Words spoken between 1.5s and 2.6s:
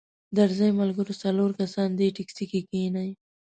کسان دې ټیکسي کې